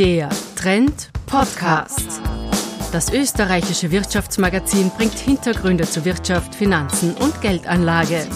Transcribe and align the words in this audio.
Der 0.00 0.30
Trend 0.56 1.10
Podcast. 1.26 2.22
Das 2.90 3.12
österreichische 3.12 3.90
Wirtschaftsmagazin 3.90 4.90
bringt 4.96 5.18
Hintergründe 5.18 5.84
zu 5.84 6.06
Wirtschaft, 6.06 6.54
Finanzen 6.54 7.14
und 7.16 7.38
Geldanlage. 7.42 8.26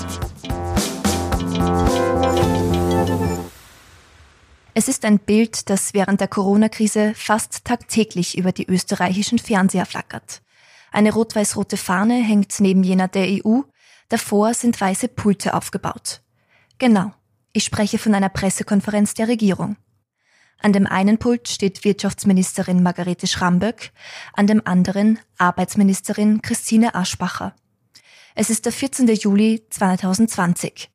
Es 4.75 4.89
ist 4.89 5.07
ein 5.07 5.19
Bild, 5.19 5.71
das 5.71 5.95
während 5.95 6.21
der 6.21 6.29
Corona-Krise 6.29 7.15
fast 7.15 7.65
tagtäglich 7.65 8.37
über 8.37 8.53
die 8.53 8.67
österreichischen 8.67 9.39
Fernseher 9.39 9.87
flackert. 9.87 10.43
Eine 10.93 11.15
rot-weiß-rote 11.15 11.79
Fahne 11.79 12.23
hängt 12.23 12.61
neben 12.61 12.85
jener 12.85 13.09
der 13.09 13.43
EU, 13.43 13.61
davor 14.11 14.53
sind 14.53 14.79
weiße 14.79 15.09
Pulte 15.09 15.55
aufgebaut. 15.55 16.21
Genau, 16.77 17.15
ich 17.55 17.65
spreche 17.65 17.97
von 17.97 18.15
einer 18.15 18.29
Pressekonferenz 18.29 19.15
der 19.15 19.29
Regierung. 19.29 19.79
An 20.61 20.73
dem 20.73 20.87
einen 20.87 21.19
Pult 21.19 21.49
steht 21.49 21.85
Wirtschaftsministerin 21.85 22.83
Margarete 22.83 23.27
Schramböck, 23.27 23.93
an 24.33 24.47
dem 24.47 24.63
anderen 24.65 25.19
Arbeitsministerin 25.39 26.43
Christine 26.43 26.95
Aschbacher. 26.95 27.55
Es 28.35 28.51
ist 28.51 28.65
der 28.65 28.73
14. 28.73 29.07
Juli 29.09 29.67
2020. 29.71 30.91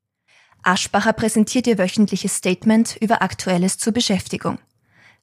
Aschbacher 0.63 1.13
präsentiert 1.13 1.67
ihr 1.67 1.77
wöchentliches 1.77 2.35
Statement 2.35 2.97
über 2.99 3.21
Aktuelles 3.21 3.77
zur 3.77 3.93
Beschäftigung. 3.93 4.59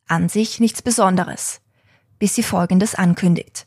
An 0.06 0.28
sich 0.28 0.60
nichts 0.60 0.80
Besonderes, 0.80 1.60
bis 2.18 2.34
sie 2.34 2.42
Folgendes 2.42 2.94
ankündigt. 2.94 3.66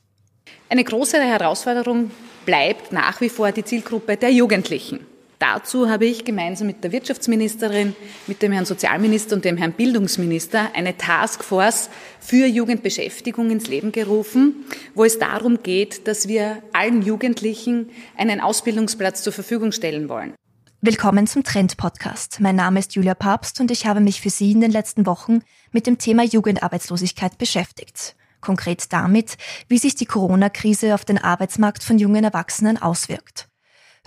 Eine 0.69 0.83
große 0.83 1.21
Herausforderung 1.21 2.11
bleibt 2.45 2.91
nach 2.91 3.21
wie 3.21 3.29
vor 3.29 3.51
die 3.51 3.63
Zielgruppe 3.63 4.17
der 4.17 4.31
Jugendlichen. 4.31 5.05
Dazu 5.39 5.89
habe 5.89 6.05
ich 6.05 6.25
gemeinsam 6.25 6.67
mit 6.67 6.83
der 6.83 6.91
Wirtschaftsministerin, 6.91 7.95
mit 8.27 8.41
dem 8.41 8.51
Herrn 8.51 8.65
Sozialminister 8.65 9.37
und 9.37 9.45
dem 9.45 9.55
Herrn 9.55 9.71
Bildungsminister 9.71 10.71
eine 10.75 10.97
Taskforce 10.97 11.89
für 12.19 12.45
Jugendbeschäftigung 12.45 13.49
ins 13.49 13.67
Leben 13.67 13.93
gerufen, 13.93 14.65
wo 14.95 15.05
es 15.05 15.17
darum 15.17 15.63
geht, 15.63 16.09
dass 16.09 16.27
wir 16.27 16.61
allen 16.73 17.03
Jugendlichen 17.03 17.89
einen 18.17 18.41
Ausbildungsplatz 18.41 19.23
zur 19.23 19.31
Verfügung 19.31 19.71
stellen 19.71 20.09
wollen. 20.09 20.33
Willkommen 20.81 21.25
zum 21.25 21.43
Trend 21.43 21.77
Podcast. 21.77 22.41
Mein 22.41 22.57
Name 22.57 22.79
ist 22.79 22.95
Julia 22.95 23.15
Papst 23.15 23.61
und 23.61 23.71
ich 23.71 23.85
habe 23.85 24.01
mich 24.01 24.19
für 24.19 24.29
Sie 24.29 24.51
in 24.51 24.59
den 24.59 24.71
letzten 24.71 25.05
Wochen 25.05 25.39
mit 25.71 25.87
dem 25.87 25.97
Thema 25.97 26.23
Jugendarbeitslosigkeit 26.23 27.37
beschäftigt. 27.37 28.17
Konkret 28.41 28.91
damit, 28.91 29.37
wie 29.69 29.77
sich 29.77 29.95
die 29.95 30.05
Corona-Krise 30.05 30.93
auf 30.93 31.05
den 31.05 31.17
Arbeitsmarkt 31.17 31.83
von 31.83 31.97
jungen 31.97 32.25
Erwachsenen 32.25 32.77
auswirkt. 32.77 33.48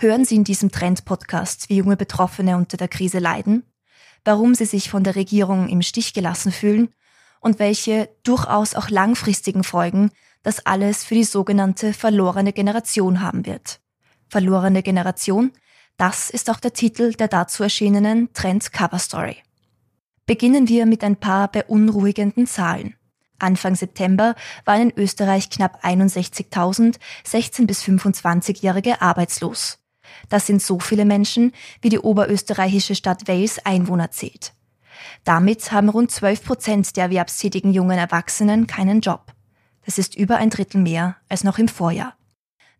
Hören 0.03 0.25
Sie 0.25 0.35
in 0.35 0.43
diesem 0.43 0.69
Trend 0.69 1.05
Podcast, 1.05 1.69
wie 1.69 1.77
junge 1.77 1.95
Betroffene 1.95 2.57
unter 2.57 2.75
der 2.75 2.89
Krise 2.89 3.19
leiden, 3.19 3.63
warum 4.25 4.53
sie 4.53 4.65
sich 4.65 4.89
von 4.89 5.05
der 5.05 5.15
Regierung 5.15 5.69
im 5.69 5.81
Stich 5.81 6.13
gelassen 6.13 6.51
fühlen 6.51 6.89
und 7.39 7.57
welche 7.57 8.09
durchaus 8.23 8.75
auch 8.75 8.89
langfristigen 8.89 9.63
Folgen 9.63 10.11
das 10.41 10.65
alles 10.65 11.05
für 11.05 11.15
die 11.15 11.23
sogenannte 11.23 11.93
verlorene 11.93 12.51
Generation 12.51 13.21
haben 13.21 13.45
wird. 13.45 13.79
Verlorene 14.27 14.83
Generation, 14.83 15.53
das 15.95 16.29
ist 16.29 16.49
auch 16.49 16.59
der 16.59 16.73
Titel 16.73 17.13
der 17.13 17.29
dazu 17.29 17.63
erschienenen 17.63 18.33
Trend 18.33 18.73
Cover 18.73 18.99
Story. 18.99 19.37
Beginnen 20.25 20.67
wir 20.67 20.85
mit 20.85 21.01
ein 21.05 21.15
paar 21.15 21.47
beunruhigenden 21.47 22.45
Zahlen. 22.45 22.97
Anfang 23.39 23.75
September 23.75 24.35
waren 24.65 24.89
in 24.89 24.97
Österreich 24.97 25.49
knapp 25.49 25.81
61.000 25.85 26.97
16- 27.25 27.67
bis 27.67 27.81
25-Jährige 27.83 29.01
arbeitslos. 29.01 29.79
Das 30.29 30.47
sind 30.47 30.61
so 30.61 30.79
viele 30.79 31.05
Menschen, 31.05 31.51
wie 31.81 31.89
die 31.89 31.99
oberösterreichische 31.99 32.95
Stadt 32.95 33.27
Wales 33.27 33.63
Einwohner 33.65 34.11
zählt. 34.11 34.53
Damit 35.23 35.71
haben 35.71 35.89
rund 35.89 36.11
12 36.11 36.43
Prozent 36.43 36.95
der 36.97 37.05
erwerbstätigen 37.05 37.73
jungen 37.73 37.97
Erwachsenen 37.97 38.67
keinen 38.67 39.01
Job. 39.01 39.33
Das 39.85 39.97
ist 39.97 40.15
über 40.15 40.37
ein 40.37 40.49
Drittel 40.49 40.81
mehr 40.81 41.17
als 41.29 41.43
noch 41.43 41.57
im 41.57 41.67
Vorjahr. 41.67 42.15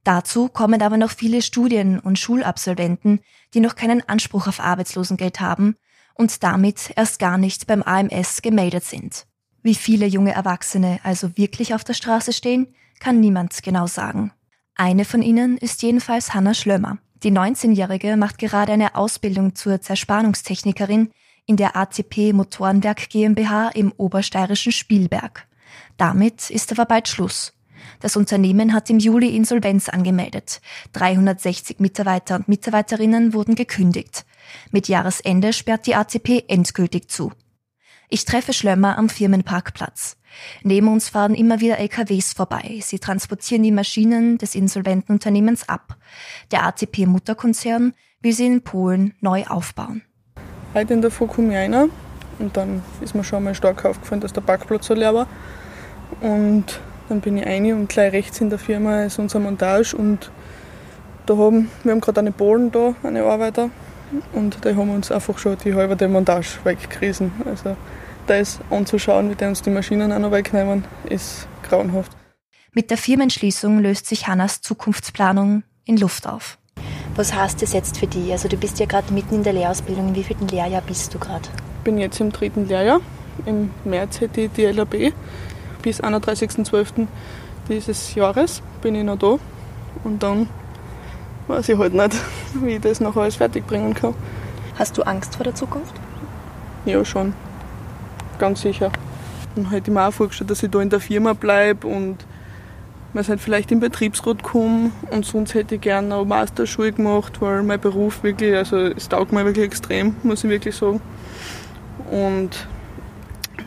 Dazu 0.04 0.50
kommen 0.50 0.82
aber 0.82 0.98
noch 0.98 1.12
viele 1.12 1.42
Studien- 1.42 2.00
und 2.00 2.20
Schulabsolventen, 2.20 3.22
die 3.54 3.62
noch 3.62 3.76
keinen 3.76 4.08
Anspruch 4.08 4.48
auf 4.48 4.60
Arbeitslosengeld 4.60 5.40
haben 5.40 5.76
und 6.14 6.44
damit 6.44 6.92
erst 6.96 7.20
gar 7.20 7.38
nicht 7.38 7.68
beim 7.68 7.82
AMS 7.82 8.42
gemeldet 8.42 8.84
sind. 8.84 9.26
Wie 9.62 9.76
viele 9.76 10.06
junge 10.06 10.34
Erwachsene 10.34 11.00
also 11.04 11.38
wirklich 11.38 11.74
auf 11.74 11.86
der 11.86 11.94
Straße 11.94 12.34
stehen, 12.34 12.76
kann 13.00 13.22
niemand 13.22 13.64
genau 13.64 13.88
sagen. 13.88 14.34
Eine 14.76 15.06
von 15.06 15.22
ihnen 15.22 15.58
ist 15.58 15.82
jedenfalls 15.84 16.34
Hanna 16.34 16.54
Schlömer. 16.54 16.98
Die 17.24 17.32
19-Jährige 17.32 18.18
macht 18.18 18.38
gerade 18.38 18.74
eine 18.74 18.96
Ausbildung 18.96 19.56
zur 19.56 19.80
Zerspannungstechnikerin 19.80 21.10
in 21.46 21.56
der 21.56 21.78
ACP 21.78 22.34
Motorenwerk 22.34 23.10
GmbH 23.10 23.70
im 23.70 23.94
obersteirischen 23.96 24.74
Spielberg. 24.74 25.48
Damit 25.96 26.50
ist 26.50 26.74
aber 26.74 26.86
bald 26.86 27.08
Schluss. 27.08 27.54
Das 28.02 28.18
Unternehmen 28.18 28.74
hat 28.74 28.90
im 28.90 29.00
Juli 29.00 29.36
Insolvenz 29.38 29.88
angemeldet. 29.88 30.60
360 30.92 31.80
Mitarbeiter 31.80 32.36
und 32.36 32.50
Mitarbeiterinnen 32.50 33.34
wurden 33.34 33.56
gekündigt. 33.56 34.26
Mit 34.72 34.90
Jahresende 34.90 35.54
sperrt 35.54 35.88
die 35.88 35.96
ACP 35.96 36.44
endgültig 36.50 37.10
zu. 37.10 37.32
Ich 38.10 38.26
treffe 38.26 38.52
Schlömmer 38.52 38.98
am 38.98 39.08
Firmenparkplatz. 39.08 40.18
Neben 40.64 40.88
uns 40.88 41.10
fahren 41.10 41.36
immer 41.36 41.60
wieder 41.60 41.80
LKWs 41.80 42.34
vorbei. 42.34 42.80
Sie 42.82 43.00
transportieren 43.00 43.64
die 43.64 43.72
Maschinen 43.72 44.38
des 44.38 44.56
insolventen 44.56 45.14
Unternehmens 45.14 45.68
ab. 45.68 45.98
Der 46.52 46.66
ACP-Mutterkonzern 46.66 47.94
will 48.22 48.34
sie 48.34 48.46
in 48.46 48.62
Polen 48.62 49.14
neu 49.22 49.44
aufbauen. 49.46 50.04
Heute 50.74 50.94
in 50.94 51.02
der 51.02 51.12
Früh 51.12 51.28
komme 51.28 51.50
ich 51.50 51.58
rein 51.58 51.90
und 52.40 52.58
dann 52.58 52.82
ist 53.02 53.14
mir 53.14 53.24
schon 53.24 53.44
mal 53.44 53.54
stark 53.54 53.86
aufgefallen, 53.86 54.22
dass 54.22 54.34
der 54.34 54.42
Parkplatz 54.42 54.88
so 54.88 54.94
leer 54.94 55.14
war. 55.14 55.28
Und 56.22 56.80
dann 57.10 57.22
bin 57.22 57.38
ich 57.38 57.46
rein 57.46 57.72
und 57.74 57.90
gleich 57.90 58.12
rechts 58.14 58.42
in 58.42 58.50
der 58.50 58.60
Firma 58.60 59.04
ist 59.04 59.20
unser 59.20 59.40
Montage 59.40 59.96
und 59.96 60.32
da 61.26 61.38
haben, 61.38 61.70
wir 61.84 61.92
haben 61.92 62.02
gerade 62.02 62.20
eine 62.20 62.32
Polen 62.32 62.72
da, 62.72 62.96
eine 63.04 63.24
Arbeiter 63.24 63.70
und 64.34 64.64
die 64.66 64.76
haben 64.76 64.90
uns 64.90 65.12
einfach 65.12 65.38
schon 65.38 65.58
die 65.64 65.74
halbe 65.74 66.08
Montage 66.08 66.60
weggerissen. 66.64 67.32
Also 67.46 67.76
das 68.28 68.60
anzuschauen, 68.70 69.30
wie 69.30 69.36
die 69.36 69.46
uns 69.46 69.62
die 69.62 69.70
Maschinen 69.70 70.12
auch 70.12 70.20
noch 70.20 70.32
wegnehmen, 70.32 70.86
ist 71.10 71.48
grauenhaft. 71.64 72.12
Mit 72.72 72.90
der 72.90 72.98
Firmenschließung 72.98 73.80
löst 73.80 74.08
sich 74.08 74.28
Hannas 74.28 74.62
Zukunftsplanung 74.62 75.64
in 75.86 75.98
Luft 75.98 76.28
auf. 76.28 76.58
Was 77.16 77.34
heißt 77.34 77.62
das 77.62 77.74
jetzt 77.74 77.98
für 77.98 78.08
dich? 78.08 78.32
Also 78.32 78.48
du 78.48 78.58
bist 78.58 78.80
ja 78.80 78.88
gerade 78.88 79.14
mitten 79.14 79.36
in 79.36 79.44
der 79.44 79.54
Lehrausbildung. 79.54 80.10
In 80.10 80.16
wievielten 80.16 80.48
Lehrjahr 80.48 80.82
bist 80.82 81.14
du 81.14 81.20
gerade? 81.20 81.48
Ich 81.78 81.84
bin 81.84 82.00
jetzt 82.00 82.20
im 82.20 82.32
dritten 82.32 82.68
Lehrjahr. 82.68 83.02
Im 83.46 83.70
März 83.84 84.22
hätte 84.22 84.42
ich 84.42 84.52
die 84.54 84.66
LAB. 84.66 85.14
Bis 85.84 86.02
31.12. 86.02 87.08
dieses 87.70 88.16
Jahres 88.16 88.64
bin 88.82 88.96
ich 88.96 89.04
noch 89.04 89.20
da. 89.20 89.38
Und 90.04 90.24
dann 90.24 90.50
weiß 91.48 91.70
ich 91.70 91.78
halt 91.78 91.94
nicht, 91.94 92.16
wie 92.56 92.76
ich 92.76 92.82
das 92.82 93.00
noch 93.00 93.16
alles 93.16 93.36
fertigbringen 93.36 93.94
kann. 93.94 94.16
Hast 94.80 94.98
du 94.98 95.04
Angst 95.04 95.36
vor 95.36 95.44
der 95.44 95.54
Zukunft? 95.54 95.94
Ja, 96.86 97.06
schon. 97.06 97.34
Ganz 98.40 98.62
sicher. 98.62 98.92
Dann 99.56 99.70
hätte 99.70 99.92
ich 99.92 99.94
mir 99.94 100.08
auch 100.08 100.14
vorgestellt, 100.14 100.50
dass 100.50 100.64
ich 100.64 100.72
da 100.72 100.82
in 100.82 100.90
der 100.90 101.00
Firma 101.00 101.34
bleibe 101.34 101.88
und 101.88 102.18
man 103.14 103.28
halt 103.28 103.40
vielleicht 103.40 103.72
im 103.72 103.80
Betriebsrat 103.80 104.42
komme 104.42 104.92
und 105.12 105.26
sonst 105.26 105.54
hätte 105.54 105.76
ich 105.76 105.82
gerne 105.82 106.16
eine 106.16 106.26
Masterschule 106.26 106.92
gemacht, 106.92 107.40
weil 107.42 107.62
mein 107.64 107.80
Beruf 107.80 108.24
wirklich, 108.24 108.56
also 108.56 108.78
es 108.78 109.08
taugt 109.08 109.32
mir 109.32 109.46
wirklich 109.46 109.66
extrem, 109.66 110.16
muss 110.24 110.44
ich 110.44 110.50
wirklich 110.50 110.76
sagen. 110.76 111.00
Und 112.10 112.68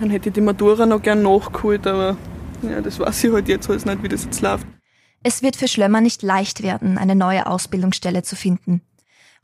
dann 0.00 0.10
hätte 0.10 0.28
ich 0.28 0.34
die 0.34 0.40
Matura 0.40 0.84
noch 0.84 1.00
gerne 1.00 1.22
nachgeholt, 1.22 1.86
aber 1.86 2.16
ja, 2.62 2.80
das 2.80 2.98
weiß 2.98 3.24
ich 3.24 3.32
halt 3.32 3.48
jetzt 3.48 3.70
alles 3.70 3.84
nicht, 3.84 4.02
wie 4.02 4.08
das 4.08 4.24
jetzt 4.24 4.40
läuft. 4.40 4.66
Es 5.22 5.42
wird 5.42 5.56
für 5.56 5.68
Schlömmer 5.68 6.00
nicht 6.00 6.22
leicht 6.22 6.62
werden, 6.62 6.98
eine 6.98 7.14
neue 7.14 7.46
Ausbildungsstelle 7.46 8.22
zu 8.22 8.36
finden. 8.36 8.82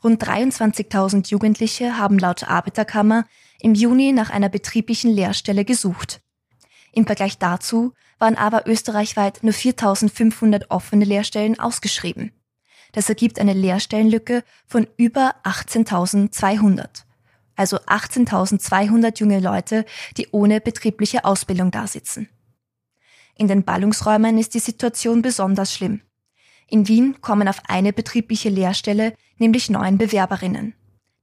Rund 0.02 0.22
23.000 0.22 1.30
Jugendliche 1.30 1.96
haben 1.96 2.18
laut 2.18 2.48
Arbeiterkammer 2.48 3.24
im 3.62 3.74
Juni 3.74 4.12
nach 4.12 4.30
einer 4.30 4.48
betrieblichen 4.48 5.10
Lehrstelle 5.10 5.64
gesucht. 5.64 6.20
Im 6.92 7.06
Vergleich 7.06 7.38
dazu 7.38 7.92
waren 8.18 8.36
aber 8.36 8.66
österreichweit 8.66 9.42
nur 9.42 9.54
4.500 9.54 10.66
offene 10.68 11.04
Lehrstellen 11.04 11.58
ausgeschrieben. 11.58 12.32
Das 12.92 13.08
ergibt 13.08 13.38
eine 13.38 13.54
Lehrstellenlücke 13.54 14.44
von 14.66 14.86
über 14.96 15.34
18.200. 15.44 17.04
Also 17.56 17.78
18.200 17.78 19.18
junge 19.18 19.40
Leute, 19.40 19.86
die 20.16 20.28
ohne 20.32 20.60
betriebliche 20.60 21.24
Ausbildung 21.24 21.70
dasitzen. 21.70 22.28
In 23.36 23.48
den 23.48 23.64
Ballungsräumen 23.64 24.36
ist 24.38 24.54
die 24.54 24.58
Situation 24.58 25.22
besonders 25.22 25.72
schlimm. 25.72 26.02
In 26.68 26.88
Wien 26.88 27.20
kommen 27.20 27.48
auf 27.48 27.62
eine 27.68 27.92
betriebliche 27.92 28.48
Lehrstelle 28.48 29.14
nämlich 29.38 29.70
neun 29.70 29.98
Bewerberinnen. 29.98 30.74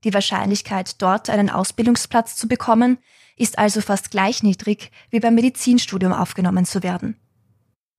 Die 0.04 0.14
Wahrscheinlichkeit, 0.14 1.02
dort 1.02 1.30
einen 1.30 1.50
Ausbildungsplatz 1.50 2.36
zu 2.36 2.48
bekommen, 2.48 2.98
ist 3.36 3.58
also 3.58 3.82
fast 3.82 4.12
gleich 4.12 4.44
niedrig, 4.44 4.92
wie 5.10 5.20
beim 5.20 5.36
Medizinstudium 5.36 6.14
aufgenommen 6.14 6.66
zu 6.66 6.84
werden. 6.84 7.20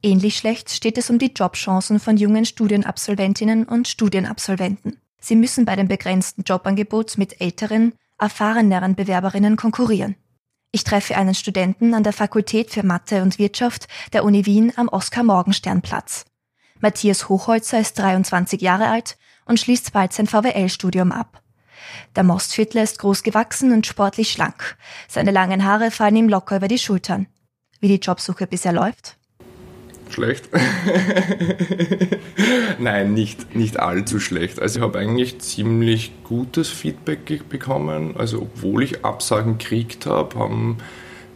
Ähnlich 0.02 0.37
schlecht 0.37 0.70
steht 0.70 0.97
es 0.97 1.11
um 1.11 1.19
die 1.19 1.32
Jobchancen 1.35 2.00
von 2.00 2.17
jungen 2.17 2.47
Studienabsolventinnen 2.47 3.64
und 3.64 3.87
Studienabsolventen. 3.87 4.99
Sie 5.20 5.37
müssen 5.37 5.67
bei 5.67 5.76
dem 5.76 5.88
begrenzten 5.88 6.43
Jobangebot 6.43 7.19
mit 7.19 7.41
älteren, 7.41 7.93
erfahreneren 8.19 8.94
Bewerberinnen 8.94 9.56
konkurrieren. 9.56 10.17
Ich 10.73 10.85
treffe 10.85 11.17
einen 11.17 11.35
Studenten 11.35 11.94
an 11.94 12.03
der 12.03 12.12
Fakultät 12.12 12.70
für 12.70 12.85
Mathe 12.85 13.23
und 13.23 13.38
Wirtschaft 13.38 13.88
der 14.12 14.25
Uni 14.25 14.46
Wien 14.46 14.73
am 14.76 14.88
Oskar-Morgenstern-Platz. 14.88 16.25
Matthias 16.81 17.29
Hochholzer 17.29 17.81
ist 17.81 17.99
23 17.99 18.61
Jahre 18.61 18.88
alt 18.88 19.19
und 19.44 19.61
schließt 19.61 19.93
bald 19.93 20.12
sein 20.12 20.26
VWL-Studium 20.26 21.12
ab. 21.12 21.39
Der 22.16 22.22
Mostviertler 22.22 22.82
ist 22.82 22.98
groß 22.98 23.22
gewachsen 23.22 23.72
und 23.72 23.87
sportlich 23.87 24.31
schlank. 24.31 24.76
Seine 25.08 25.31
langen 25.31 25.64
Haare 25.64 25.90
fallen 25.90 26.16
ihm 26.16 26.28
locker 26.28 26.56
über 26.56 26.69
die 26.69 26.78
Schultern. 26.78 27.26
Wie 27.81 27.88
die 27.88 28.04
Jobsuche 28.04 28.46
bisher 28.46 28.72
läuft? 28.72 29.16
Schlecht. 30.10 30.48
Nein, 32.78 33.14
nicht, 33.14 33.54
nicht 33.54 33.78
allzu 33.78 34.19
schlecht. 34.19 34.60
Also 34.60 34.81
ich 34.81 34.84
habe 34.84 34.98
eigentlich 34.98 35.40
ziemlich 35.40 36.12
gutes 36.25 36.69
Feedback 36.69 37.48
bekommen. 37.48 38.16
Also 38.16 38.43
obwohl 38.43 38.82
ich 38.82 39.04
Absagen 39.04 39.58
gekriegt 39.58 40.06
habe, 40.06 40.38
haben 40.38 40.78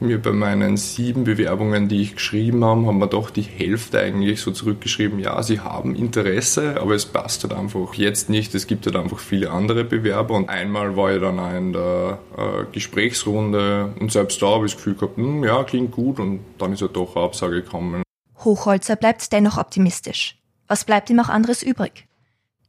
mir 0.07 0.21
bei 0.21 0.33
meinen 0.33 0.77
sieben 0.77 1.25
Bewerbungen, 1.25 1.89
die 1.89 2.03
ich 2.03 2.15
geschrieben 2.15 2.65
habe, 2.65 2.87
haben 2.87 2.99
wir 2.99 3.07
doch 3.07 3.31
die 3.31 3.43
Hälfte 3.43 4.01
eigentlich 4.01 4.41
so 4.41 4.51
zurückgeschrieben, 4.51 5.19
ja, 5.19 5.43
sie 5.43 5.61
haben 5.61 5.95
Interesse, 5.95 6.81
aber 6.81 6.95
es 6.95 7.07
passt 7.07 7.43
halt 7.43 7.53
einfach 7.53 7.95
jetzt 7.95 8.31
nicht. 8.31 8.55
Es 8.55 8.67
gibt 8.67 8.87
halt 8.87 8.97
einfach 8.97 9.19
viele 9.19 9.51
andere 9.51 9.85
Bewerber 9.85 10.35
und 10.35 10.49
einmal 10.49 10.97
war 10.97 11.13
ich 11.13 11.21
dann 11.21 11.39
auch 11.39 11.55
in 11.55 11.73
der 11.73 12.19
äh, 12.37 12.65
Gesprächsrunde 12.73 13.95
und 13.99 14.13
selbst 14.13 14.41
da 14.41 14.47
habe 14.47 14.67
ich 14.67 14.73
das 14.73 14.77
Gefühl 14.79 14.95
gehabt, 14.95 15.17
hm, 15.17 15.45
ja, 15.45 15.65
klingt 15.65 15.93
gut 15.93 16.21
und 16.21 16.41
dann 16.59 16.73
ist 16.73 16.83
halt 16.83 16.97
doch 16.97 17.17
eine 17.17 17.25
Absage 17.25 17.63
gekommen. 17.63 18.03
Hochholzer 18.45 18.97
bleibt 18.97 19.33
dennoch 19.33 19.59
optimistisch. 19.59 20.39
Was 20.69 20.85
bleibt 20.85 21.11
ihm 21.11 21.21
auch 21.21 21.29
anderes 21.29 21.63
übrig? 21.63 22.07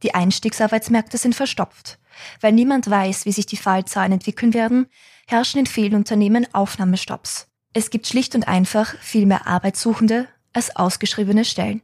Die 0.03 0.13
Einstiegsarbeitsmärkte 0.13 1.17
sind 1.17 1.35
verstopft. 1.35 1.97
Weil 2.41 2.53
niemand 2.53 2.89
weiß, 2.89 3.25
wie 3.25 3.31
sich 3.31 3.45
die 3.45 3.57
Fallzahlen 3.57 4.13
entwickeln 4.13 4.53
werden, 4.53 4.87
herrschen 5.25 5.59
in 5.59 5.65
vielen 5.65 5.95
Unternehmen 5.95 6.47
Aufnahmestopps. 6.53 7.47
Es 7.73 7.89
gibt 7.89 8.07
schlicht 8.07 8.35
und 8.35 8.47
einfach 8.47 8.95
viel 8.99 9.25
mehr 9.25 9.47
Arbeitssuchende 9.47 10.27
als 10.53 10.75
ausgeschriebene 10.75 11.43
Stellen. 11.43 11.81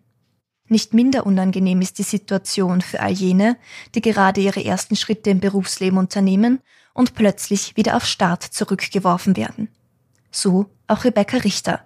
Nicht 0.67 0.93
minder 0.93 1.25
unangenehm 1.25 1.81
ist 1.81 1.97
die 1.97 2.03
Situation 2.03 2.81
für 2.81 3.01
all 3.01 3.11
jene, 3.11 3.57
die 3.93 3.99
gerade 3.99 4.39
ihre 4.39 4.63
ersten 4.63 4.95
Schritte 4.95 5.29
im 5.29 5.41
Berufsleben 5.41 5.97
unternehmen 5.97 6.61
und 6.93 7.13
plötzlich 7.13 7.75
wieder 7.75 7.97
auf 7.97 8.05
Start 8.05 8.43
zurückgeworfen 8.43 9.35
werden. 9.35 9.67
So 10.31 10.67
auch 10.87 11.03
Rebecca 11.03 11.37
Richter. 11.37 11.85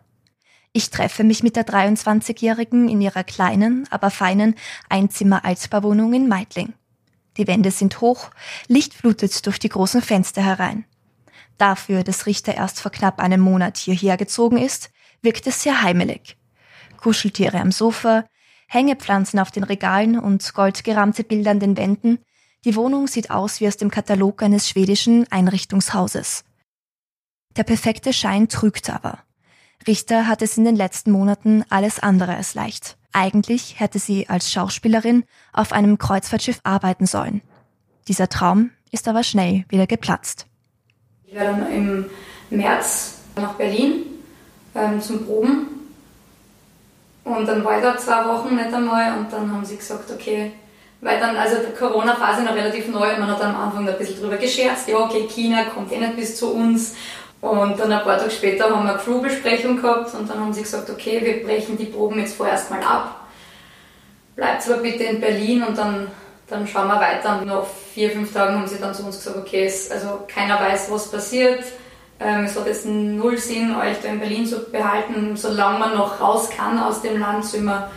Ich 0.72 0.92
treffe 0.92 1.24
mich 1.24 1.42
mit 1.42 1.56
der 1.56 1.66
23-Jährigen 1.66 2.90
in 2.90 3.02
ihrer 3.02 3.24
kleinen, 3.24 3.88
aber 3.92 4.12
feinen 4.12 4.56
Einzimmer-Altbauwohnung 4.90 6.14
in 6.14 6.28
Meidling. 6.28 6.74
Die 7.38 7.48
Wände 7.48 7.72
sind 7.72 8.02
hoch, 8.02 8.30
Licht 8.68 8.94
flutet 8.94 9.46
durch 9.48 9.58
die 9.58 9.70
großen 9.70 10.02
Fenster 10.02 10.44
herein. 10.44 10.86
Dafür, 11.58 12.04
dass 12.04 12.26
Richter 12.26 12.56
erst 12.56 12.82
vor 12.82 12.92
knapp 12.92 13.20
einem 13.20 13.42
Monat 13.42 13.78
hierher 13.78 14.18
gezogen 14.18 14.58
ist, 14.58 14.90
wirkt 15.22 15.48
es 15.48 15.64
sehr 15.64 15.82
heimelig. 15.82 16.38
Kuscheltiere 16.98 17.60
am 17.60 17.72
Sofa, 17.72 18.26
Hängepflanzen 18.68 19.40
auf 19.40 19.52
den 19.52 19.64
Regalen 19.64 20.20
und 20.20 20.54
goldgerahmte 20.54 21.24
Bilder 21.24 21.52
an 21.52 21.60
den 21.60 21.78
Wänden. 21.78 22.20
Die 22.66 22.76
Wohnung 22.76 23.08
sieht 23.08 23.30
aus 23.30 23.62
wie 23.62 23.68
aus 23.68 23.78
dem 23.78 23.92
Katalog 23.92 24.42
eines 24.42 24.68
schwedischen 24.68 25.32
Einrichtungshauses. 25.32 26.44
Der 27.56 27.64
perfekte 27.64 28.12
Schein 28.12 28.50
trügt 28.50 28.90
aber. 28.90 29.20
Richter 29.88 30.28
hat 30.28 30.42
es 30.42 30.58
in 30.58 30.66
den 30.66 30.76
letzten 30.76 31.12
Monaten 31.12 31.64
alles 31.70 32.00
andere 32.00 32.36
als 32.36 32.56
leicht. 32.56 32.98
Eigentlich 33.14 33.80
hätte 33.80 34.00
sie 34.00 34.28
als 34.28 34.52
Schauspielerin 34.52 35.24
auf 35.54 35.72
einem 35.72 35.98
Kreuzfahrtschiff 35.98 36.60
arbeiten 36.64 37.06
sollen. 37.06 37.42
Dieser 38.08 38.28
Traum 38.28 38.72
ist 38.92 39.08
aber 39.08 39.24
schnell 39.24 39.64
wieder 39.70 39.88
geplatzt. 39.88 40.48
Ich 41.28 41.34
werde 41.34 41.60
dann 41.60 41.72
im 41.72 42.10
März 42.50 43.20
nach 43.36 43.54
Berlin 43.54 44.06
ähm, 44.76 45.02
zum 45.02 45.26
Proben. 45.26 45.68
Und 47.24 47.48
dann 47.48 47.66
war 47.66 47.78
ich 47.78 47.84
da 47.84 47.98
zwei 47.98 48.26
Wochen 48.28 48.56
nicht 48.56 48.72
einmal 48.72 49.18
und 49.18 49.34
dann 49.34 49.52
haben 49.52 49.66
sie 49.66 49.78
gesagt, 49.78 50.12
okay, 50.12 50.52
weil 51.02 51.20
dann, 51.20 51.36
also 51.36 51.58
die 51.58 51.76
Corona-Phase 51.76 52.44
noch 52.44 52.56
relativ 52.56 52.88
neu 52.88 53.14
und 53.14 53.20
man 53.20 53.32
hat 53.32 53.42
dann 53.42 53.56
am 53.56 53.62
Anfang 53.64 53.88
ein 53.88 53.98
bisschen 53.98 54.22
drüber 54.22 54.38
gescherzt, 54.38 54.88
ja 54.88 54.98
okay, 54.98 55.28
China 55.28 55.64
kommt 55.66 55.92
eh 55.92 55.98
nicht 55.98 56.16
bis 56.16 56.38
zu 56.38 56.54
uns. 56.54 56.96
Und 57.42 57.80
dann 57.80 57.92
ein 57.92 58.04
paar 58.04 58.18
Tage 58.18 58.32
später 58.32 58.66
haben 58.66 58.86
wir 58.86 58.92
eine 58.92 59.00
Crew-Besprechung 59.00 59.82
gehabt 59.82 60.14
und 60.14 60.30
dann 60.30 60.40
haben 60.40 60.54
sie 60.54 60.62
gesagt, 60.62 60.90
okay, 60.90 61.22
wir 61.24 61.44
brechen 61.44 61.78
die 61.78 61.86
Proben 61.86 62.20
jetzt 62.20 62.36
vorerst 62.36 62.70
mal 62.70 62.82
ab. 62.82 63.28
Bleibt 64.36 64.64
zwar 64.64 64.78
bitte 64.78 65.04
in 65.04 65.20
Berlin 65.20 65.64
und 65.64 65.78
dann 65.78 66.08
dann 66.48 66.68
schauen 66.68 66.88
wir 66.88 67.00
weiter. 67.00 67.40
Und 67.40 67.48
nach 67.48 67.66
vier, 67.94 68.12
fünf 68.12 68.34
Tagen 68.34 68.56
haben 68.56 68.68
sie 68.68 68.80
dann 68.80 68.94
zu 68.94 69.04
uns 69.04 69.18
gesagt, 69.18 69.38
okay, 69.38 69.66
es, 69.66 69.92
also 69.92 70.22
keiner 70.28 70.60
weiß, 70.60 70.92
was 70.92 71.12
passiert. 71.12 71.64
Ähm, 72.20 72.46
es 72.46 72.58
hat 72.58 72.68
jetzt 72.68 72.86
null 72.86 73.38
Sinn, 73.38 73.76
euch 73.76 73.98
da 74.02 74.10
in 74.10 74.20
Berlin 74.20 74.46
zu 74.46 74.60
behalten. 74.72 75.36
Solange 75.36 75.80
man 75.80 75.96
noch 75.96 76.20
raus 76.22 76.50
kann 76.50 76.80
aus 76.80 77.02
dem 77.02 77.20
Land, 77.20 77.46
sollen 77.46 77.66
wir 77.66 77.92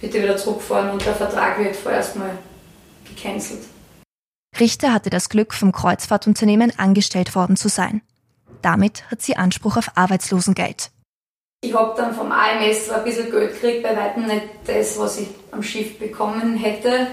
bitte 0.00 0.22
wieder 0.22 0.36
zurückfahren 0.36 0.90
und 0.90 1.04
der 1.04 1.14
Vertrag 1.14 1.58
wird 1.58 1.74
vorerst 1.74 2.16
mal 2.16 2.38
gecancelt. 3.08 3.62
Richter 4.60 4.92
hatte 4.92 5.10
das 5.10 5.28
Glück, 5.28 5.52
vom 5.54 5.72
Kreuzfahrtunternehmen 5.72 6.78
angestellt 6.78 7.34
worden 7.34 7.56
zu 7.56 7.68
sein. 7.68 8.02
Damit 8.62 9.10
hat 9.10 9.20
sie 9.20 9.36
Anspruch 9.36 9.76
auf 9.76 9.96
Arbeitslosengeld. 9.96 10.90
Ich 11.62 11.74
habe 11.74 11.94
dann 11.96 12.14
vom 12.14 12.30
AMS 12.30 12.90
ein 12.90 13.04
bisschen 13.04 13.30
Geld 13.30 13.54
gekriegt, 13.54 13.82
bei 13.82 13.96
weitem 13.96 14.26
nicht 14.26 14.46
das, 14.66 14.98
was 14.98 15.18
ich 15.18 15.28
am 15.50 15.62
Schiff 15.62 15.98
bekommen 15.98 16.56
hätte. 16.56 17.08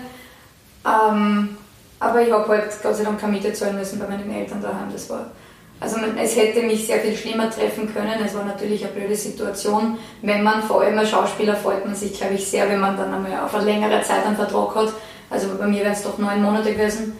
Ähm, 0.85 1.57
aber 1.99 2.21
ich 2.21 2.31
habe 2.31 2.47
halt 2.47 2.71
sei 2.71 3.03
Dank 3.03 3.19
keine 3.19 3.33
Miete 3.33 3.53
zahlen 3.53 3.75
müssen 3.75 3.99
bei 3.99 4.07
meinen 4.07 4.31
Eltern 4.31 4.61
daheim. 4.61 4.91
Das 4.91 5.09
war, 5.09 5.31
also 5.79 5.97
es 6.17 6.35
hätte 6.35 6.63
mich 6.63 6.87
sehr 6.87 6.99
viel 6.99 7.15
schlimmer 7.15 7.49
treffen 7.49 7.93
können. 7.93 8.19
Es 8.25 8.33
war 8.33 8.43
natürlich 8.43 8.83
eine 8.83 8.93
blöde 8.93 9.15
Situation. 9.15 9.97
Wenn 10.21 10.43
man, 10.43 10.63
vor 10.63 10.81
allem 10.81 10.97
als 10.97 11.09
Schauspieler, 11.09 11.55
freut 11.55 11.85
man 11.85 11.95
sich, 11.95 12.13
glaube 12.13 12.33
ich, 12.35 12.47
sehr, 12.47 12.67
wenn 12.69 12.79
man 12.79 12.97
dann 12.97 13.13
einmal 13.13 13.39
auf 13.39 13.53
eine 13.53 13.65
längere 13.65 14.01
Zeit 14.01 14.25
einen 14.25 14.35
Vertrag 14.35 14.75
hat. 14.75 14.93
Also 15.29 15.55
bei 15.57 15.67
mir 15.67 15.81
wären 15.81 15.93
es 15.93 16.03
doch 16.03 16.17
neun 16.17 16.41
Monate 16.41 16.73
gewesen. 16.73 17.13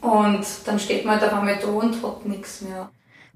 Und 0.00 0.46
dann 0.64 0.78
steht 0.78 1.04
man 1.04 1.20
halt 1.20 1.32
einmal 1.32 1.58
da 1.60 1.68
und 1.68 2.02
hat 2.02 2.26
nichts 2.26 2.62
mehr. 2.62 2.90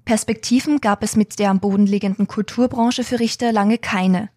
Perspektiven 0.05 0.81
gab 0.81 1.03
es 1.03 1.17
mit 1.17 1.39
der 1.39 1.51
am 1.51 1.61
Boden 1.61 1.87
liegenden 1.87 2.27
Kulturbranche 2.27 3.05
für 3.05 3.21
Richter 3.21 3.53
lange 3.53 3.79
keine. 3.79 4.31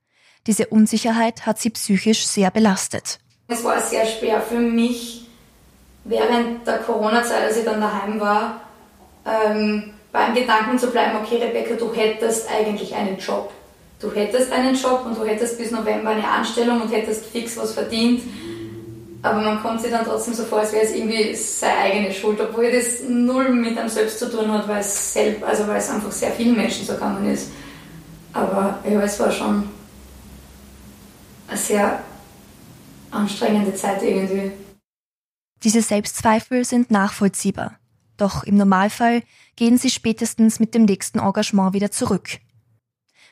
Diese 0.48 0.68
Unsicherheit 0.68 1.46
hat 1.46 1.60
sie 1.60 1.70
psychisch 1.70 2.26
sehr 2.26 2.52
belastet. 2.52 3.20
Es 3.50 3.64
war 3.64 3.80
sehr 3.80 4.06
schwer 4.06 4.42
für 4.42 4.60
mich, 4.60 5.26
während 6.04 6.68
der 6.68 6.80
Corona-Zeit, 6.80 7.44
als 7.44 7.58
ich 7.58 7.66
dann 7.66 7.80
daheim 7.80 8.20
war, 8.20 8.62
ähm, 9.26 9.94
beim 10.12 10.36
Gedanken 10.36 10.78
zu 10.78 10.88
bleiben, 10.88 11.18
okay 11.22 11.38
Rebecca, 11.38 11.76
du 11.76 11.94
hättest 11.94 12.50
eigentlich 12.52 12.94
einen 12.94 13.18
Job. 13.18 13.52
Du 14.00 14.12
hättest 14.12 14.52
einen 14.52 14.76
Job 14.76 15.04
und 15.06 15.18
du 15.18 15.26
hättest 15.26 15.58
bis 15.58 15.72
November 15.72 16.10
eine 16.12 16.28
Anstellung 16.28 16.82
und 16.82 16.92
hättest 16.92 17.26
fix 17.26 17.58
was 17.58 17.74
verdient. 17.74 18.22
Aber 19.24 19.42
man 19.42 19.62
kommt 19.62 19.82
sich 19.82 19.92
dann 19.92 20.06
trotzdem 20.06 20.34
so 20.34 20.44
vor, 20.44 20.60
als 20.60 20.74
wäre 20.74 20.86
es 20.86 20.94
irgendwie 20.94 21.34
seine 21.34 21.78
eigene 21.78 22.14
Schuld, 22.14 22.40
obwohl 22.40 22.72
das 22.72 23.02
null 23.08 23.50
mit 23.50 23.78
einem 23.78 23.90
selbst 23.90 24.20
zu 24.20 24.30
tun 24.30 24.52
hat, 24.52 24.68
weil 24.68 24.82
es, 24.82 25.14
selbst, 25.14 25.44
also 25.44 25.68
weil 25.68 25.78
es 25.78 25.90
einfach 25.90 26.12
sehr 26.12 26.32
vielen 26.32 26.56
Menschen 26.56 26.86
so 26.86 26.94
gegangen 26.94 27.32
ist. 27.32 27.50
Aber 28.34 28.78
ja, 28.90 29.02
es 29.02 29.20
war 29.20 29.32
schon 29.32 29.68
eine 31.48 31.58
sehr 31.58 32.00
anstrengende 33.18 33.74
Zeit 33.76 34.02
irgendwie. 34.04 34.52
Diese 35.64 35.82
Selbstzweifel 35.82 36.66
sind 36.66 36.92
nachvollziehbar. 36.92 37.80
Doch 38.18 38.44
im 38.44 38.58
Normalfall 38.58 39.24
gehen 39.56 39.78
sie 39.78 39.90
spätestens 39.90 40.60
mit 40.60 40.74
dem 40.74 40.86
nächsten 40.86 41.20
Engagement 41.20 41.74
wieder 41.74 41.92
zurück. 41.92 42.40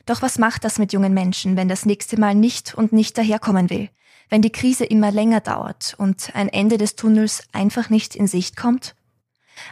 Doch 0.06 0.22
was 0.22 0.38
macht 0.38 0.64
das 0.64 0.78
mit 0.78 0.94
jungen 0.94 1.14
Menschen, 1.14 1.58
wenn 1.58 1.68
das 1.68 1.86
nächste 1.86 2.20
Mal 2.20 2.36
nicht 2.36 2.76
und 2.76 2.94
nicht 2.94 3.18
daherkommen 3.18 3.70
will? 3.70 3.90
Wenn 4.30 4.42
die 4.42 4.52
Krise 4.52 4.86
immer 4.86 5.12
länger 5.12 5.40
dauert 5.40 5.96
und 5.98 6.36
ein 6.36 6.50
Ende 6.50 6.78
des 6.78 6.96
Tunnels 6.96 7.44
einfach 7.52 7.90
nicht 7.90 8.16
in 8.16 8.28
Sicht 8.28 8.56
kommt? 8.56 8.96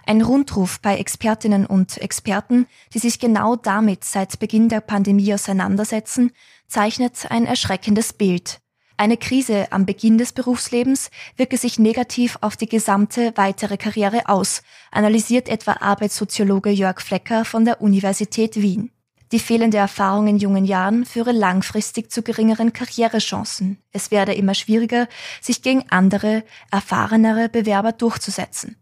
Ein 0.05 0.21
Rundruf 0.21 0.79
bei 0.79 0.97
Expertinnen 0.97 1.65
und 1.65 1.97
Experten, 1.97 2.67
die 2.93 2.99
sich 2.99 3.19
genau 3.19 3.55
damit 3.55 4.03
seit 4.03 4.39
Beginn 4.39 4.69
der 4.69 4.81
Pandemie 4.81 5.33
auseinandersetzen, 5.33 6.31
zeichnet 6.67 7.29
ein 7.29 7.45
erschreckendes 7.45 8.13
Bild. 8.13 8.62
Eine 8.95 9.17
Krise 9.17 9.71
am 9.71 9.85
Beginn 9.85 10.17
des 10.17 10.33
Berufslebens 10.33 11.09
wirke 11.35 11.57
sich 11.57 11.79
negativ 11.79 12.37
auf 12.41 12.55
die 12.55 12.69
gesamte 12.69 13.33
weitere 13.35 13.77
Karriere 13.77 14.29
aus, 14.29 14.61
analysiert 14.91 15.49
etwa 15.49 15.73
Arbeitssoziologe 15.73 16.69
Jörg 16.69 17.01
Flecker 17.01 17.43
von 17.43 17.65
der 17.65 17.81
Universität 17.81 18.55
Wien. 18.61 18.91
Die 19.31 19.39
fehlende 19.39 19.77
Erfahrung 19.77 20.27
in 20.27 20.37
jungen 20.37 20.63
Jahren 20.63 21.05
führe 21.05 21.31
langfristig 21.31 22.11
zu 22.11 22.21
geringeren 22.21 22.71
Karrierechancen. 22.71 23.79
Es 23.91 24.11
werde 24.11 24.35
immer 24.35 24.53
schwieriger, 24.53 25.07
sich 25.41 25.63
gegen 25.63 25.85
andere, 25.89 26.43
erfahrenere 26.69 27.49
Bewerber 27.49 27.93
durchzusetzen. 27.93 28.77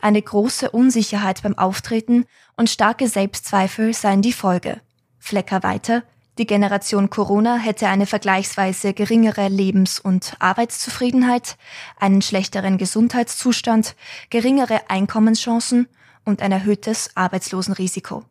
Eine 0.00 0.22
große 0.22 0.70
Unsicherheit 0.70 1.42
beim 1.42 1.58
Auftreten 1.58 2.26
und 2.56 2.70
starke 2.70 3.08
Selbstzweifel 3.08 3.92
seien 3.92 4.22
die 4.22 4.32
Folge. 4.32 4.80
Flecker 5.18 5.64
weiter, 5.64 6.04
die 6.38 6.46
Generation 6.46 7.10
Corona 7.10 7.56
hätte 7.56 7.88
eine 7.88 8.06
vergleichsweise 8.06 8.94
geringere 8.94 9.48
Lebens- 9.48 10.00
und 10.00 10.34
Arbeitszufriedenheit, 10.38 11.58
einen 11.98 12.22
schlechteren 12.22 12.78
Gesundheitszustand, 12.78 13.94
geringere 14.30 14.88
Einkommenschancen 14.88 15.88
und 16.24 16.40
ein 16.40 16.50
erhöhtes 16.50 17.10
Arbeitslosenrisiko. 17.16 18.24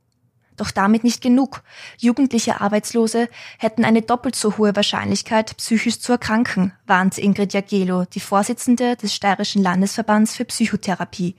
Doch 0.58 0.72
damit 0.72 1.03
nicht 1.03 1.22
genug. 1.22 1.63
Jugendliche 1.98 2.60
Arbeitslose 2.60 3.29
hätten 3.60 3.86
eine 3.86 4.01
doppelt 4.01 4.36
so 4.36 4.58
hohe 4.58 4.75
Wahrscheinlichkeit, 4.75 5.55
psychisch 5.58 6.00
zu 6.00 6.12
erkranken, 6.12 6.74
warnt 6.88 7.20
Ingrid 7.20 7.53
Jagelo, 7.53 8.05
die 8.05 8.20
Vorsitzende 8.20 8.96
des 8.96 9.13
Steirischen 9.13 9.62
Landesverbands 9.62 10.36
für 10.36 10.46
Psychotherapie. 10.46 11.36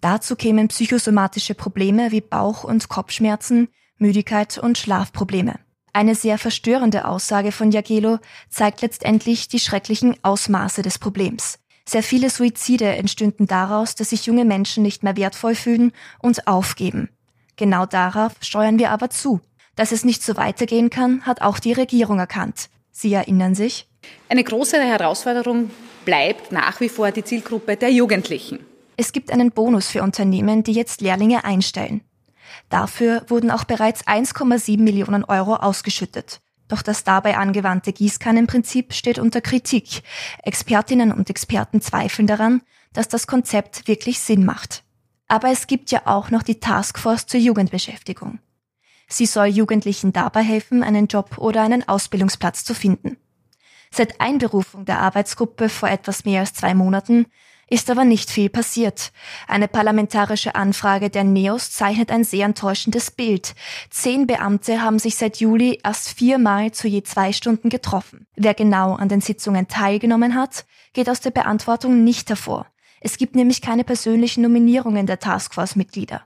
Dazu 0.00 0.34
kämen 0.34 0.68
psychosomatische 0.68 1.54
Probleme 1.54 2.10
wie 2.10 2.20
Bauch- 2.20 2.64
und 2.64 2.88
Kopfschmerzen, 2.88 3.68
Müdigkeit 3.96 4.58
und 4.58 4.76
Schlafprobleme. 4.76 5.63
Eine 5.96 6.16
sehr 6.16 6.38
verstörende 6.38 7.06
Aussage 7.06 7.52
von 7.52 7.70
Jagelo 7.70 8.18
zeigt 8.50 8.82
letztendlich 8.82 9.46
die 9.46 9.60
schrecklichen 9.60 10.16
Ausmaße 10.22 10.82
des 10.82 10.98
Problems. 10.98 11.60
Sehr 11.88 12.02
viele 12.02 12.30
Suizide 12.30 12.96
entstünden 12.96 13.46
daraus, 13.46 13.94
dass 13.94 14.10
sich 14.10 14.26
junge 14.26 14.44
Menschen 14.44 14.82
nicht 14.82 15.04
mehr 15.04 15.16
wertvoll 15.16 15.54
fühlen 15.54 15.92
und 16.18 16.48
aufgeben. 16.48 17.10
Genau 17.54 17.86
darauf 17.86 18.32
steuern 18.40 18.80
wir 18.80 18.90
aber 18.90 19.08
zu. 19.08 19.40
Dass 19.76 19.92
es 19.92 20.04
nicht 20.04 20.24
so 20.24 20.36
weitergehen 20.36 20.90
kann, 20.90 21.24
hat 21.26 21.42
auch 21.42 21.60
die 21.60 21.72
Regierung 21.72 22.18
erkannt. 22.18 22.70
Sie 22.90 23.12
erinnern 23.12 23.54
sich? 23.54 23.88
Eine 24.28 24.42
große 24.42 24.80
Herausforderung 24.80 25.70
bleibt 26.04 26.50
nach 26.50 26.80
wie 26.80 26.88
vor 26.88 27.12
die 27.12 27.22
Zielgruppe 27.22 27.76
der 27.76 27.92
Jugendlichen. 27.92 28.58
Es 28.96 29.12
gibt 29.12 29.30
einen 29.30 29.52
Bonus 29.52 29.88
für 29.90 30.02
Unternehmen, 30.02 30.64
die 30.64 30.72
jetzt 30.72 31.00
Lehrlinge 31.00 31.44
einstellen. 31.44 32.00
Dafür 32.68 33.24
wurden 33.28 33.50
auch 33.50 33.64
bereits 33.64 34.06
1,7 34.06 34.80
Millionen 34.80 35.24
Euro 35.24 35.56
ausgeschüttet. 35.56 36.40
Doch 36.68 36.82
das 36.82 37.04
dabei 37.04 37.36
angewandte 37.36 37.92
Gießkannenprinzip 37.92 38.94
steht 38.94 39.18
unter 39.18 39.40
Kritik. 39.40 40.02
Expertinnen 40.42 41.12
und 41.12 41.30
Experten 41.30 41.80
zweifeln 41.80 42.26
daran, 42.26 42.62
dass 42.92 43.08
das 43.08 43.26
Konzept 43.26 43.86
wirklich 43.86 44.20
Sinn 44.20 44.44
macht. 44.44 44.82
Aber 45.28 45.50
es 45.50 45.66
gibt 45.66 45.90
ja 45.90 46.02
auch 46.06 46.30
noch 46.30 46.42
die 46.42 46.60
Taskforce 46.60 47.26
zur 47.26 47.40
Jugendbeschäftigung. 47.40 48.38
Sie 49.08 49.26
soll 49.26 49.46
Jugendlichen 49.46 50.12
dabei 50.12 50.42
helfen, 50.42 50.82
einen 50.82 51.06
Job 51.06 51.38
oder 51.38 51.62
einen 51.62 51.86
Ausbildungsplatz 51.86 52.64
zu 52.64 52.74
finden. 52.74 53.16
Seit 53.90 54.20
Einberufung 54.20 54.84
der 54.86 55.00
Arbeitsgruppe 55.00 55.68
vor 55.68 55.88
etwas 55.88 56.24
mehr 56.24 56.40
als 56.40 56.54
zwei 56.54 56.74
Monaten 56.74 57.26
ist 57.74 57.90
aber 57.90 58.04
nicht 58.04 58.30
viel 58.30 58.48
passiert. 58.48 59.10
Eine 59.48 59.66
parlamentarische 59.66 60.54
Anfrage 60.54 61.10
der 61.10 61.24
NEOS 61.24 61.72
zeichnet 61.72 62.12
ein 62.12 62.22
sehr 62.22 62.46
enttäuschendes 62.46 63.10
Bild. 63.10 63.54
Zehn 63.90 64.28
Beamte 64.28 64.80
haben 64.80 65.00
sich 65.00 65.16
seit 65.16 65.38
Juli 65.38 65.80
erst 65.82 66.10
viermal 66.10 66.70
zu 66.70 66.86
je 66.86 67.02
zwei 67.02 67.32
Stunden 67.32 67.70
getroffen. 67.70 68.28
Wer 68.36 68.54
genau 68.54 68.94
an 68.94 69.08
den 69.08 69.20
Sitzungen 69.20 69.66
teilgenommen 69.66 70.36
hat, 70.36 70.66
geht 70.92 71.10
aus 71.10 71.20
der 71.20 71.32
Beantwortung 71.32 72.04
nicht 72.04 72.28
hervor. 72.28 72.66
Es 73.00 73.18
gibt 73.18 73.34
nämlich 73.34 73.60
keine 73.60 73.82
persönlichen 73.82 74.42
Nominierungen 74.42 75.06
der 75.06 75.18
Taskforce-Mitglieder. 75.18 76.22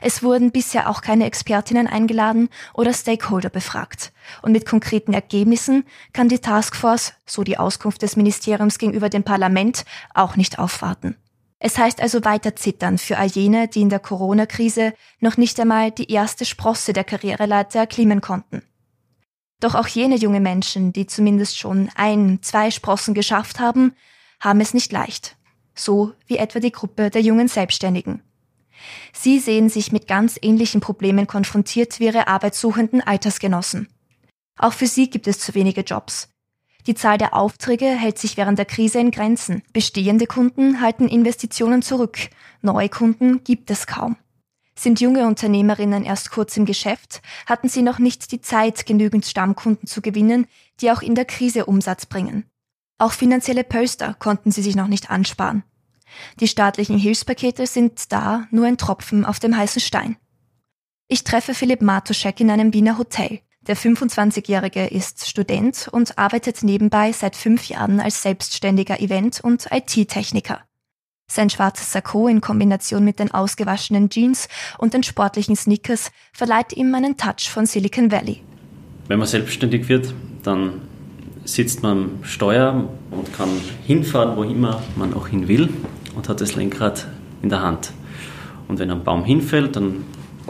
Es 0.00 0.22
wurden 0.22 0.50
bisher 0.50 0.88
auch 0.88 1.00
keine 1.00 1.26
Expertinnen 1.26 1.86
eingeladen 1.86 2.48
oder 2.74 2.92
Stakeholder 2.92 3.50
befragt. 3.50 4.12
Und 4.42 4.52
mit 4.52 4.66
konkreten 4.66 5.12
Ergebnissen 5.12 5.84
kann 6.12 6.28
die 6.28 6.38
Taskforce, 6.38 7.14
so 7.26 7.44
die 7.44 7.58
Auskunft 7.58 8.02
des 8.02 8.16
Ministeriums 8.16 8.78
gegenüber 8.78 9.08
dem 9.08 9.24
Parlament, 9.24 9.84
auch 10.14 10.36
nicht 10.36 10.58
aufwarten. 10.58 11.16
Es 11.58 11.76
heißt 11.76 12.00
also 12.00 12.24
weiter 12.24 12.54
zittern 12.54 12.98
für 12.98 13.18
all 13.18 13.26
jene, 13.26 13.66
die 13.66 13.80
in 13.80 13.88
der 13.88 13.98
Corona-Krise 13.98 14.92
noch 15.20 15.36
nicht 15.36 15.58
einmal 15.58 15.90
die 15.90 16.10
erste 16.12 16.44
Sprosse 16.44 16.92
der 16.92 17.04
Karriereleiter 17.04 17.80
erklimmen 17.80 18.20
konnten. 18.20 18.62
Doch 19.60 19.74
auch 19.74 19.88
jene 19.88 20.14
junge 20.14 20.40
Menschen, 20.40 20.92
die 20.92 21.06
zumindest 21.06 21.58
schon 21.58 21.90
ein, 21.96 22.38
zwei 22.42 22.70
Sprossen 22.70 23.12
geschafft 23.12 23.58
haben, 23.58 23.94
haben 24.38 24.60
es 24.60 24.72
nicht 24.72 24.92
leicht 24.92 25.36
so 25.78 26.12
wie 26.26 26.36
etwa 26.36 26.60
die 26.60 26.72
Gruppe 26.72 27.10
der 27.10 27.22
jungen 27.22 27.48
Selbstständigen. 27.48 28.22
Sie 29.12 29.38
sehen 29.38 29.68
sich 29.68 29.92
mit 29.92 30.08
ganz 30.08 30.38
ähnlichen 30.40 30.80
Problemen 30.80 31.26
konfrontiert 31.26 32.00
wie 32.00 32.06
ihre 32.06 32.28
arbeitssuchenden 32.28 33.00
Altersgenossen. 33.00 33.88
Auch 34.58 34.72
für 34.72 34.86
sie 34.86 35.10
gibt 35.10 35.26
es 35.26 35.38
zu 35.38 35.54
wenige 35.54 35.82
Jobs. 35.82 36.28
Die 36.86 36.94
Zahl 36.94 37.18
der 37.18 37.34
Aufträge 37.34 37.86
hält 37.86 38.18
sich 38.18 38.36
während 38.36 38.58
der 38.58 38.64
Krise 38.64 38.98
in 38.98 39.10
Grenzen. 39.10 39.62
Bestehende 39.72 40.26
Kunden 40.26 40.80
halten 40.80 41.06
Investitionen 41.06 41.82
zurück. 41.82 42.18
Neue 42.62 42.88
Kunden 42.88 43.44
gibt 43.44 43.70
es 43.70 43.86
kaum. 43.86 44.16
Sind 44.74 45.00
junge 45.00 45.26
Unternehmerinnen 45.26 46.04
erst 46.04 46.30
kurz 46.30 46.56
im 46.56 46.64
Geschäft, 46.64 47.20
hatten 47.46 47.68
sie 47.68 47.82
noch 47.82 47.98
nicht 47.98 48.30
die 48.32 48.40
Zeit, 48.40 48.86
genügend 48.86 49.26
Stammkunden 49.26 49.86
zu 49.86 50.00
gewinnen, 50.00 50.46
die 50.80 50.90
auch 50.90 51.02
in 51.02 51.14
der 51.14 51.24
Krise 51.24 51.66
Umsatz 51.66 52.06
bringen. 52.06 52.44
Auch 52.96 53.12
finanzielle 53.12 53.64
Pölster 53.64 54.14
konnten 54.14 54.50
sie 54.50 54.62
sich 54.62 54.76
noch 54.76 54.86
nicht 54.86 55.10
ansparen. 55.10 55.64
Die 56.40 56.48
staatlichen 56.48 56.98
Hilfspakete 56.98 57.66
sind 57.66 58.12
da 58.12 58.46
nur 58.50 58.66
ein 58.66 58.78
Tropfen 58.78 59.24
auf 59.24 59.38
dem 59.38 59.56
heißen 59.56 59.80
Stein. 59.80 60.16
Ich 61.08 61.24
treffe 61.24 61.54
Philipp 61.54 61.80
Matuschek 61.80 62.40
in 62.40 62.50
einem 62.50 62.74
Wiener 62.74 62.98
Hotel. 62.98 63.40
Der 63.66 63.76
25-Jährige 63.76 64.86
ist 64.86 65.28
Student 65.28 65.88
und 65.90 66.18
arbeitet 66.18 66.62
nebenbei 66.62 67.12
seit 67.12 67.36
fünf 67.36 67.68
Jahren 67.68 68.00
als 68.00 68.22
selbstständiger 68.22 69.00
Event- 69.00 69.40
und 69.42 69.66
IT-Techniker. 69.70 70.60
Sein 71.30 71.50
schwarzes 71.50 71.92
Sakko 71.92 72.28
in 72.28 72.40
Kombination 72.40 73.04
mit 73.04 73.18
den 73.18 73.30
ausgewaschenen 73.30 74.08
Jeans 74.08 74.48
und 74.78 74.94
den 74.94 75.02
sportlichen 75.02 75.56
Sneakers 75.56 76.10
verleiht 76.32 76.72
ihm 76.72 76.94
einen 76.94 77.18
Touch 77.18 77.50
von 77.50 77.66
Silicon 77.66 78.10
Valley. 78.10 78.42
Wenn 79.08 79.18
man 79.18 79.28
selbstständig 79.28 79.88
wird, 79.88 80.14
dann 80.42 80.82
sitzt 81.44 81.82
man 81.82 81.98
am 81.98 82.24
Steuer 82.24 82.88
und 83.10 83.32
kann 83.34 83.50
hinfahren, 83.86 84.36
wo 84.36 84.42
immer 84.42 84.82
man 84.96 85.12
auch 85.12 85.28
hin 85.28 85.48
will 85.48 85.68
und 86.18 86.28
hat 86.28 86.40
das 86.40 86.56
Lenkrad 86.56 87.06
in 87.42 87.48
der 87.48 87.62
Hand. 87.62 87.92
Und 88.66 88.80
wenn 88.80 88.90
ein 88.90 89.04
Baum 89.04 89.24
hinfällt, 89.24 89.76
dann 89.76 90.04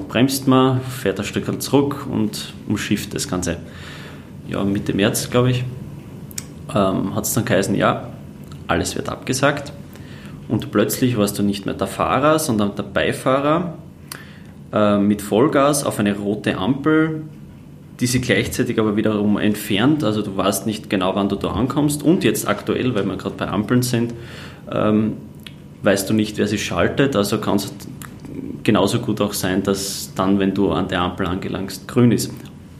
bremst 0.09 0.49
man, 0.49 0.81
fährt 0.81 1.21
ein 1.21 1.27
Stück 1.27 1.63
zurück 1.63 2.07
und 2.11 2.55
umschifft 2.67 3.15
das 3.15 3.29
Ganze. 3.29 3.59
Ja, 4.49 4.65
Mitte 4.65 4.95
März, 4.95 5.29
glaube 5.29 5.51
ich, 5.51 5.65
ähm, 6.75 7.15
hat 7.15 7.25
es 7.25 7.35
dann 7.35 7.45
geheißen, 7.45 7.75
ja, 7.75 8.09
alles 8.67 8.97
wird 8.97 9.11
abgesagt. 9.11 9.73
Und 10.49 10.73
plötzlich 10.73 11.19
warst 11.19 11.39
du 11.39 11.43
nicht 11.43 11.67
mehr 11.67 11.75
der 11.75 11.87
Fahrer, 11.87 12.39
sondern 12.39 12.75
der 12.75 12.85
Beifahrer 12.85 13.75
äh, 14.73 14.97
mit 14.97 15.21
Vollgas 15.21 15.85
auf 15.85 15.99
eine 15.99 16.17
rote 16.17 16.57
Ampel 16.57 17.25
die 18.01 18.07
sich 18.07 18.23
gleichzeitig 18.23 18.79
aber 18.79 18.97
wiederum 18.97 19.39
entfernt. 19.39 20.05
Also 20.05 20.23
du 20.23 20.37
weißt 20.37 20.67
nicht 20.67 20.89
genau, 20.89 21.15
wann 21.15 21.29
du 21.29 21.37
da 21.37 21.49
ankommst. 21.49 22.03
Und 22.03 22.23
jetzt 22.23 22.47
aktuell, 22.47 22.95
weil 22.95 23.05
wir 23.05 23.17
gerade 23.17 23.35
bei 23.37 23.49
Ampeln 23.49 23.83
sind, 23.83 24.15
ähm, 24.73 25.15
weißt 25.83 26.09
du 26.11 26.15
nicht, 26.15 26.39
wer 26.39 26.47
sie 26.47 26.59
schaltet. 26.59 27.17
Also 27.17 27.39
kann 27.39 27.57
es 27.57 27.73
genauso 28.63 29.01
gut 29.01 29.21
auch 29.21 29.33
sein, 29.33 29.63
dass 29.63 30.13
dann, 30.15 30.39
wenn 30.39 30.55
du 30.55 30.73
an 30.73 30.89
der 30.89 31.01
Ampel 31.01 31.27
angelangst, 31.27 31.89
grün 31.89 32.13
ist. 32.13 32.33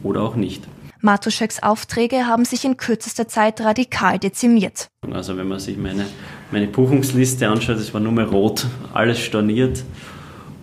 Oder 0.03 0.21
auch 0.21 0.35
nicht. 0.35 0.63
Matuscheks 1.01 1.63
Aufträge 1.63 2.27
haben 2.27 2.43
sich 2.43 2.65
in 2.65 2.75
kürzester 2.75 3.27
Zeit 3.27 3.61
radikal 3.61 4.19
dezimiert. 4.19 4.89
Also 5.11 5.37
wenn 5.37 5.47
man 5.47 5.59
sich 5.59 5.77
meine, 5.77 6.05
meine 6.51 6.67
Buchungsliste 6.67 7.47
anschaut, 7.47 7.77
es 7.77 7.93
war 7.93 8.01
nur 8.01 8.11
mehr 8.11 8.27
rot, 8.27 8.65
alles 8.93 9.19
storniert. 9.19 9.83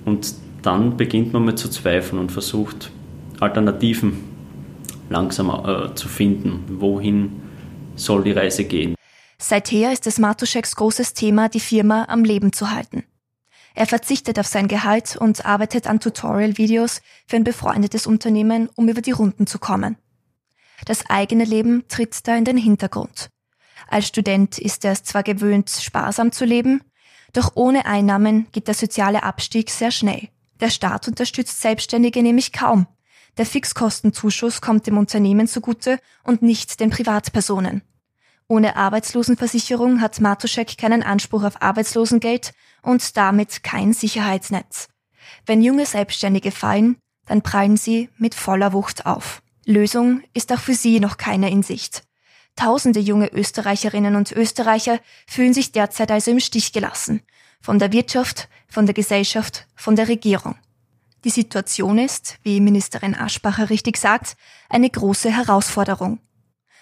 Und 0.05 0.35
dann 0.63 0.97
beginnt 0.97 1.33
man 1.33 1.45
mal 1.45 1.55
zu 1.55 1.71
zweifeln 1.71 2.21
und 2.21 2.33
versucht 2.33 2.91
Alternativen 3.41 4.25
langsam 5.09 5.49
äh, 5.49 5.95
zu 5.95 6.09
finden. 6.09 6.65
Wohin 6.69 7.41
soll 7.95 8.25
die 8.25 8.33
Reise 8.33 8.65
gehen? 8.65 8.95
Seither 9.39 9.93
ist 9.93 10.07
es 10.07 10.19
Matuscheks 10.19 10.77
großes 10.77 11.15
Thema, 11.15 11.49
die 11.49 11.61
Firma 11.61 12.07
am 12.09 12.25
Leben 12.25 12.53
zu 12.53 12.71
halten. 12.71 13.05
Er 13.75 13.87
verzichtet 13.87 14.39
auf 14.39 14.47
sein 14.47 14.69
Gehalt 14.69 15.17
und 15.17 15.45
arbeitet 15.45 15.87
an 15.87 16.01
Tutorial-Videos 16.01 17.03
für 17.27 17.37
ein 17.37 17.45
befreundetes 17.45 18.07
Unternehmen, 18.07 18.71
um 18.75 18.89
über 18.89 19.03
die 19.03 19.11
Runden 19.11 19.47
zu 19.47 19.59
kommen. 19.59 19.97
Das 20.87 21.09
eigene 21.11 21.45
Leben 21.45 21.87
tritt 21.89 22.27
da 22.27 22.37
in 22.37 22.45
den 22.45 22.57
Hintergrund. 22.57 23.29
Als 23.89 24.07
Student 24.07 24.59
ist 24.59 24.85
er 24.85 24.93
es 24.93 25.03
zwar 25.03 25.23
gewöhnt, 25.23 25.69
sparsam 25.71 26.33
zu 26.33 26.47
leben, 26.47 26.83
doch 27.35 27.53
ohne 27.55 27.85
Einnahmen 27.85 28.47
geht 28.53 28.67
der 28.67 28.75
soziale 28.75 29.23
Abstieg 29.23 29.71
sehr 29.71 29.91
schnell. 29.91 30.29
Der 30.61 30.71
Staat 30.71 31.07
unterstützt 31.07 31.61
Selbstständige 31.61 32.23
nämlich 32.23 32.53
kaum. 32.53 32.87
Der 33.37 33.45
Fixkostenzuschuss 33.45 34.63
kommt 34.63 34.87
dem 34.87 34.97
Unternehmen 34.97 35.47
zugute 35.47 35.99
und 36.25 36.41
nicht 36.41 36.81
den 36.81 36.89
Privatpersonen. 36.89 37.83
Ohne 38.49 38.77
Arbeitslosenversicherung 38.77 40.01
hat 40.01 40.21
Matuschek 40.21 40.79
keinen 40.79 41.03
Anspruch 41.03 41.43
auf 41.43 41.63
Arbeitslosengeld 41.63 42.53
und 42.83 43.17
damit 43.17 43.65
kein 43.65 43.93
Sicherheitsnetz. 43.93 44.89
Wenn 45.47 45.63
junge 45.63 45.87
Selbstständige 45.87 46.53
fallen, 46.53 46.97
dann 47.27 47.43
prallen 47.43 47.77
sie 47.77 48.09
mit 48.17 48.35
voller 48.35 48.73
Wucht 48.73 49.05
auf. 49.05 49.43
Lösung 49.65 50.23
ist 50.33 50.53
auch 50.53 50.61
für 50.61 50.75
sie 50.75 51.01
noch 51.01 51.17
keine 51.17 51.51
in 51.51 51.65
Sicht. 51.65 52.05
Tausende 52.55 53.01
junge 53.01 53.33
Österreicherinnen 53.33 54.15
und 54.15 54.31
Österreicher 54.33 55.01
fühlen 55.27 55.53
sich 55.53 55.73
derzeit 55.73 56.11
also 56.11 56.31
im 56.31 56.41
Stich 56.41 56.73
gelassen. 56.73 57.23
Von 57.61 57.81
der 57.81 57.93
Wirtschaft, 57.93 58.49
von 58.69 58.87
der 58.87 58.95
Gesellschaft, 58.95 59.67
von 59.75 59.97
der 59.97 60.09
Regierung. 60.09 60.55
Die 61.25 61.31
Situation 61.31 61.99
ist, 61.99 62.39
wie 62.45 62.61
Ministerin 62.61 63.17
Aschbacher 63.17 63.69
richtig 63.69 63.97
sagt, 63.97 64.37
eine 64.69 64.89
große 64.89 65.31
Herausforderung. 65.31 66.21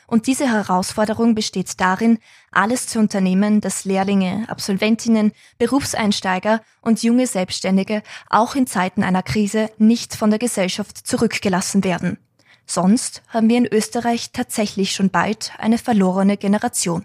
Und 0.07 0.27
diese 0.27 0.51
Herausforderung 0.51 1.35
besteht 1.35 1.81
darin, 1.81 2.19
alles 2.51 2.87
zu 2.87 2.99
unternehmen, 2.99 3.61
dass 3.61 3.85
Lehrlinge, 3.85 4.45
Absolventinnen, 4.49 5.33
Berufseinsteiger 5.59 6.61
und 6.81 7.03
junge 7.03 7.27
Selbstständige 7.27 8.03
auch 8.29 8.55
in 8.55 8.67
Zeiten 8.67 9.03
einer 9.03 9.23
Krise 9.23 9.71
nicht 9.79 10.15
von 10.15 10.31
der 10.31 10.39
Gesellschaft 10.39 11.07
zurückgelassen 11.07 11.85
werden. 11.85 12.19
Sonst 12.67 13.23
haben 13.29 13.49
wir 13.49 13.59
in 13.59 13.67
Österreich 13.67 14.31
tatsächlich 14.33 14.93
schon 14.93 15.11
bald 15.11 15.53
eine 15.59 15.79
verlorene 15.79 16.37
Generation. 16.37 17.05